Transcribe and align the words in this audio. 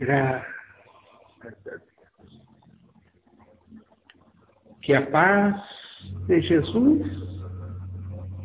Graças 0.00 0.46
a 1.42 1.50
Deus. 1.62 1.82
Que 4.80 4.94
a 4.94 5.06
paz 5.10 5.62
de 6.26 6.40
Jesus 6.40 7.06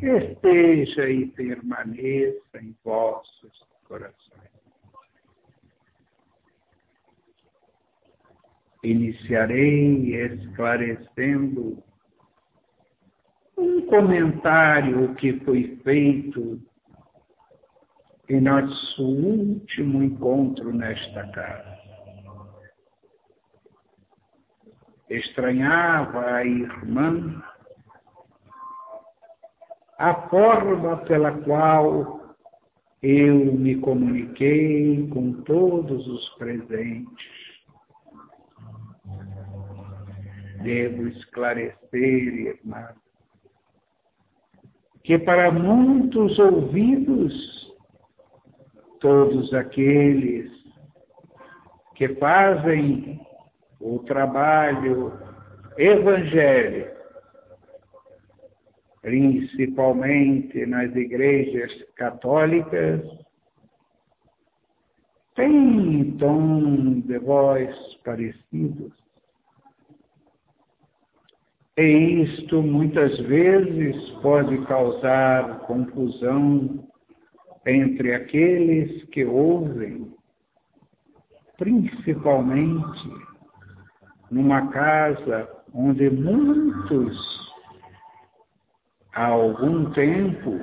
esteja 0.02 1.08
e 1.08 1.28
permaneça 1.28 2.58
em 2.60 2.76
vossos 2.84 3.66
corações. 3.84 4.50
Iniciarei 8.84 10.14
esclarecendo 10.26 11.82
um 13.56 13.80
comentário 13.86 15.14
que 15.14 15.40
foi 15.40 15.80
feito 15.82 16.60
em 18.28 18.40
nosso 18.40 19.02
último 19.04 20.02
encontro 20.02 20.72
nesta 20.72 21.26
casa. 21.28 21.78
Estranhava 25.08 26.34
a 26.34 26.44
irmã 26.44 27.42
a 29.98 30.28
forma 30.28 30.96
pela 31.04 31.32
qual 31.42 32.36
eu 33.02 33.54
me 33.54 33.76
comuniquei 33.76 35.08
com 35.08 35.32
todos 35.44 36.06
os 36.08 36.28
presentes. 36.30 37.46
Devo 40.62 41.06
esclarecer, 41.06 42.56
irmã, 42.58 42.88
que 45.04 45.16
para 45.20 45.52
muitos 45.52 46.36
ouvidos 46.40 47.75
todos 49.00 49.52
aqueles 49.54 50.50
que 51.94 52.08
fazem 52.16 53.20
o 53.80 53.98
trabalho 54.00 55.12
evangélico, 55.78 56.96
principalmente 59.02 60.66
nas 60.66 60.94
igrejas 60.94 61.72
católicas, 61.94 63.02
têm 65.34 66.16
tom 66.18 67.00
de 67.00 67.18
voz 67.18 67.74
parecidos. 68.04 68.92
E 71.78 72.22
isto 72.22 72.62
muitas 72.62 73.18
vezes 73.20 74.10
pode 74.22 74.64
causar 74.66 75.60
confusão 75.60 76.85
entre 77.66 78.14
aqueles 78.14 79.04
que 79.06 79.24
ouvem, 79.24 80.14
principalmente 81.58 83.10
numa 84.30 84.68
casa 84.68 85.48
onde 85.74 86.08
muitos 86.10 87.16
há 89.14 89.26
algum 89.26 89.90
tempo 89.92 90.60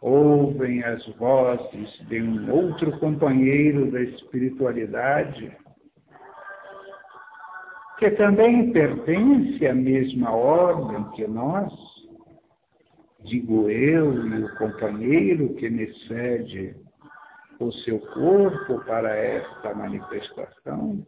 ouvem 0.00 0.82
as 0.84 1.06
vozes 1.16 1.98
de 2.08 2.22
um 2.22 2.50
outro 2.52 2.98
companheiro 2.98 3.90
da 3.90 4.02
espiritualidade 4.02 5.56
que 7.98 8.10
também 8.10 8.72
pertence 8.72 9.66
à 9.66 9.74
mesma 9.74 10.30
ordem 10.30 11.10
que 11.12 11.26
nós, 11.26 11.72
digo 13.24 13.68
eu 13.70 14.26
e 14.26 14.44
o 14.44 14.54
companheiro 14.56 15.54
que 15.54 15.68
me 15.68 15.92
cede 16.06 16.76
o 17.58 17.72
seu 17.72 17.98
corpo 17.98 18.84
para 18.84 19.14
esta 19.16 19.74
manifestação, 19.74 21.06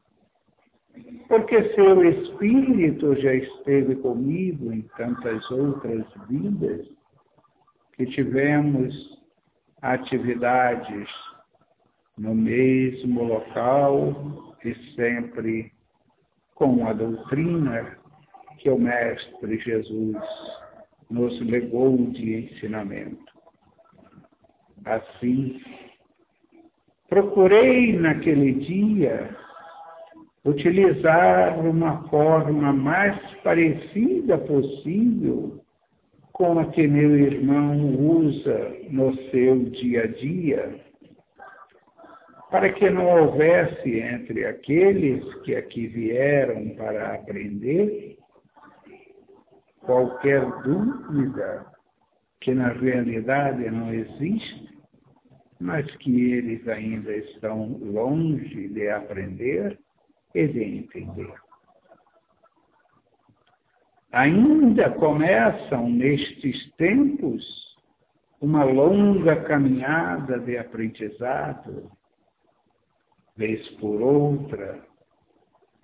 porque 1.29 1.75
seu 1.75 2.05
espírito 2.05 3.15
já 3.17 3.35
esteve 3.35 3.97
comigo 3.97 4.73
em 4.73 4.83
tantas 4.97 5.51
outras 5.51 6.05
vidas 6.29 6.87
que 7.95 8.07
tivemos 8.07 8.95
atividades 9.83 11.09
no 12.17 12.35
mesmo 12.35 13.25
local 13.25 14.55
e 14.65 14.75
sempre 14.95 15.73
com 16.55 16.87
a 16.87 16.95
doutrina 16.95 17.99
que 18.59 18.71
o 18.71 18.79
Mestre 18.79 19.59
Jesus 19.59 20.17
nos 21.11 21.41
legou 21.41 21.97
de 22.11 22.35
ensinamento. 22.35 23.33
Assim, 24.85 25.61
procurei 27.09 27.93
naquele 27.97 28.53
dia 28.53 29.37
utilizar 30.45 31.59
uma 31.59 32.09
forma 32.09 32.73
mais 32.73 33.19
parecida 33.43 34.39
possível 34.39 35.61
com 36.33 36.59
a 36.59 36.67
que 36.67 36.87
meu 36.87 37.19
irmão 37.19 37.97
usa 37.97 38.77
no 38.91 39.17
seu 39.31 39.59
dia 39.71 40.05
a 40.05 40.07
dia, 40.07 40.81
para 42.51 42.73
que 42.73 42.91
não 42.91 43.07
houvesse 43.07 43.99
entre 43.99 44.45
aqueles 44.45 45.25
que 45.43 45.57
aqui 45.57 45.87
vieram 45.87 46.69
para 46.77 47.15
aprender 47.15 48.16
qualquer 49.87 50.45
dúvida 50.63 51.67
que 52.41 52.53
na 52.53 52.69
realidade 52.69 53.71
não 53.71 53.93
existe, 53.95 54.69
mas 55.59 55.91
que 55.97 56.33
eles 56.33 56.69
ainda 56.69 57.15
estão 57.17 57.79
longe 57.79 58.69
de 58.69 58.91
aprender 58.91 59.79
e 60.35 60.47
de 60.47 60.63
entender. 60.63 61.33
Ainda 64.13 64.91
começam 64.91 65.89
nestes 65.89 66.71
tempos 66.73 67.77
uma 68.41 68.65
longa 68.65 69.43
caminhada 69.45 70.39
de 70.39 70.59
aprendizado, 70.59 71.91
vez 73.37 73.67
por 73.77 74.01
outra, 74.01 74.85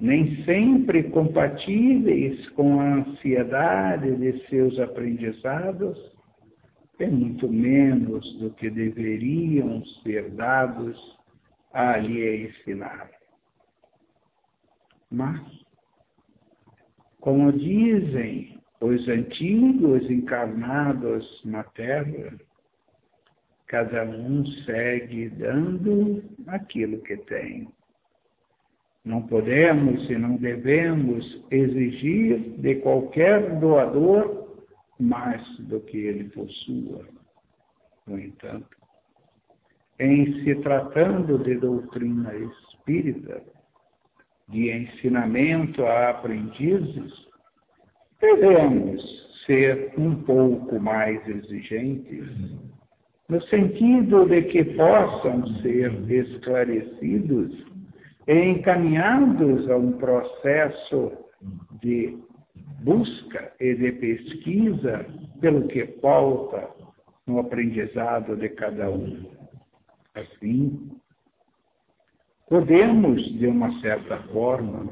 nem 0.03 0.45
sempre 0.45 1.05
compatíveis 1.11 2.49
com 2.51 2.81
a 2.81 2.95
ansiedade 2.97 4.17
de 4.17 4.45
seus 4.49 4.77
aprendizados, 4.81 5.97
é 6.99 7.07
muito 7.07 7.49
menos 7.49 8.37
do 8.41 8.51
que 8.51 8.69
deveriam 8.69 9.85
ser 10.03 10.29
dados 10.31 10.99
a 11.73 11.99
lhe 11.99 12.49
ensinar. 12.49 13.11
Mas, 15.09 15.41
como 17.21 17.53
dizem 17.53 18.59
os 18.81 19.07
antigos 19.09 20.11
encarnados 20.11 21.43
na 21.45 21.63
Terra, 21.63 22.37
cada 23.69 24.03
um 24.05 24.45
segue 24.65 25.29
dando 25.29 26.25
aquilo 26.49 27.01
que 27.03 27.17
tem. 27.19 27.73
Não 29.05 29.23
podemos 29.23 30.09
e 30.09 30.17
não 30.17 30.37
devemos 30.37 31.45
exigir 31.51 32.39
de 32.59 32.77
qualquer 32.77 33.59
doador 33.59 34.49
mais 35.01 35.43
do 35.59 35.81
que 35.81 35.99
ele 35.99 36.25
possua. 36.31 37.05
No 38.07 38.19
entanto, 38.19 38.77
em 39.99 40.45
se 40.45 40.55
tratando 40.57 41.39
de 41.39 41.57
doutrina 41.57 42.33
espírita, 42.35 43.43
de 44.49 44.71
ensinamento 44.71 45.85
a 45.85 46.11
aprendizes, 46.11 47.13
devemos 48.21 49.03
ser 49.47 49.93
um 49.99 50.23
pouco 50.23 50.79
mais 50.79 51.27
exigentes, 51.27 52.29
no 53.29 53.43
sentido 53.43 54.27
de 54.27 54.43
que 54.43 54.65
possam 54.65 55.47
ser 55.63 55.93
esclarecidos 56.11 57.72
encaminhados 58.27 59.69
a 59.71 59.77
um 59.77 59.93
processo 59.93 61.13
de 61.81 62.19
busca 62.83 63.53
e 63.61 63.75
de 63.75 63.93
pesquisa 63.93 65.07
pelo 65.41 65.67
que 65.69 65.87
falta 66.01 66.69
no 67.27 67.41
aprendizado 67.41 68.37
de 68.37 68.49
cada 68.51 68.91
um. 68.91 69.31
Assim, 70.15 70.91
podemos, 72.49 73.23
de 73.39 73.47
uma 73.47 73.73
certa 73.81 74.19
forma, 74.25 74.87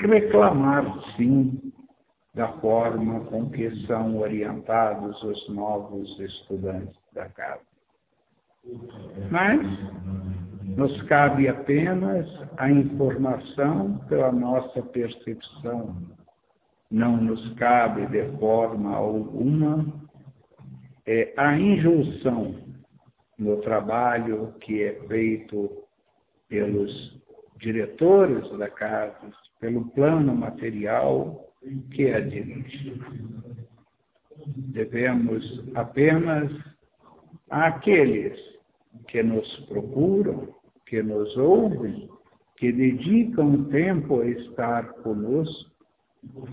reclamar, 0.00 0.84
sim, 1.16 1.72
da 2.34 2.48
forma 2.60 3.20
com 3.26 3.50
que 3.50 3.70
são 3.86 4.18
orientados 4.18 5.22
os 5.22 5.48
novos 5.48 6.18
estudantes 6.18 6.98
da 7.12 7.28
casa. 7.28 7.60
Mas 9.30 9.60
nos 10.76 11.00
cabe 11.02 11.48
apenas 11.48 12.26
a 12.56 12.70
informação 12.70 13.98
pela 14.08 14.32
nossa 14.32 14.82
percepção. 14.82 15.96
Não 16.90 17.16
nos 17.16 17.54
cabe 17.54 18.06
de 18.06 18.38
forma 18.38 18.94
alguma 18.94 19.86
é, 21.06 21.32
a 21.36 21.58
injunção 21.58 22.54
no 23.38 23.56
trabalho 23.58 24.54
que 24.60 24.82
é 24.82 24.94
feito 25.08 25.70
pelos 26.48 27.20
diretores 27.58 28.48
da 28.58 28.68
casa, 28.68 29.32
pelo 29.60 29.86
plano 29.90 30.34
material 30.34 31.48
que 31.92 32.10
a 32.10 32.20
dirige. 32.20 33.00
Devemos 34.46 35.64
apenas 35.74 36.50
àqueles 37.48 38.38
que 39.08 39.22
nos 39.22 39.48
procuram, 39.66 40.54
que 40.86 41.02
nos 41.02 41.36
ouvem, 41.36 42.08
que 42.56 42.72
dedicam 42.72 43.64
tempo 43.64 44.20
a 44.20 44.26
estar 44.26 44.92
conosco, 45.02 45.70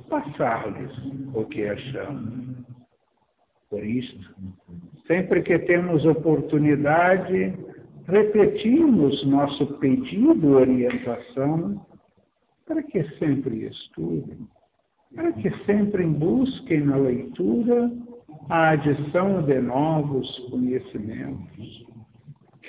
passar-lhes 0.09 0.91
o 1.33 1.45
que 1.45 1.65
achamos. 1.65 2.65
Por 3.69 3.85
isso, 3.85 4.35
sempre 5.05 5.43
que 5.43 5.59
temos 5.59 6.03
oportunidade, 6.05 7.53
repetimos 8.07 9.23
nosso 9.27 9.67
pedido, 9.77 10.55
orientação, 10.55 11.85
para 12.65 12.81
que 12.81 13.03
sempre 13.17 13.65
estudem, 13.65 14.47
para 15.13 15.31
que 15.33 15.51
sempre 15.65 16.03
busquem 16.05 16.81
na 16.81 16.97
leitura 16.97 17.91
a 18.49 18.69
adição 18.69 19.43
de 19.43 19.59
novos 19.59 20.27
conhecimentos, 20.49 21.87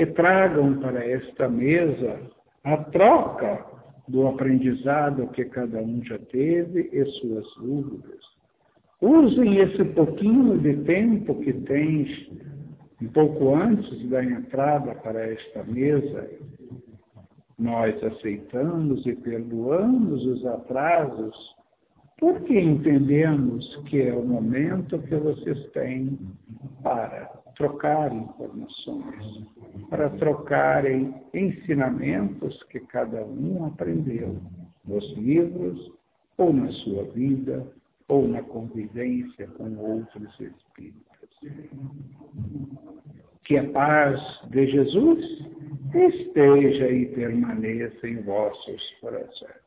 que 0.00 0.06
tragam 0.06 0.80
para 0.80 1.04
esta 1.04 1.46
mesa 1.46 2.18
a 2.64 2.74
troca 2.84 3.66
do 4.08 4.28
aprendizado 4.28 5.26
que 5.26 5.44
cada 5.44 5.78
um 5.78 6.02
já 6.02 6.18
teve 6.18 6.88
e 6.90 7.04
suas 7.20 7.46
dúvidas. 7.56 8.18
Usem 9.02 9.58
esse 9.58 9.84
pouquinho 9.84 10.56
de 10.58 10.74
tempo 10.84 11.38
que 11.42 11.52
tens 11.52 12.30
um 13.02 13.08
pouco 13.08 13.54
antes 13.54 14.08
da 14.08 14.24
entrada 14.24 14.94
para 14.94 15.20
esta 15.20 15.64
mesa, 15.64 16.30
nós 17.58 18.02
aceitamos 18.02 19.04
e 19.04 19.14
perdoamos 19.16 20.24
os 20.24 20.46
atrasos 20.46 21.54
porque 22.18 22.58
entendemos 22.58 23.76
que 23.84 24.00
é 24.00 24.14
o 24.14 24.24
momento 24.24 24.98
que 25.00 25.16
vocês 25.16 25.62
têm 25.72 26.18
para 26.82 27.39
trocar 27.60 28.10
informações, 28.10 29.44
para 29.90 30.08
trocarem 30.08 31.14
ensinamentos 31.34 32.62
que 32.70 32.80
cada 32.80 33.22
um 33.22 33.66
aprendeu 33.66 34.40
nos 34.86 35.04
livros, 35.18 35.92
ou 36.38 36.54
na 36.54 36.72
sua 36.72 37.04
vida, 37.12 37.70
ou 38.08 38.26
na 38.26 38.42
convivência 38.42 39.46
com 39.58 39.76
outros 39.76 40.40
espíritos. 40.40 41.04
Que 43.44 43.58
a 43.58 43.70
paz 43.70 44.18
de 44.48 44.66
Jesus 44.66 45.22
esteja 45.94 46.90
e 46.90 47.06
permaneça 47.14 48.08
em 48.08 48.22
vossos 48.22 48.90
corações. 49.02 49.60